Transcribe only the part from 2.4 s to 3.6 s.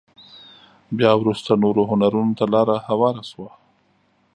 لاره هواره شوه.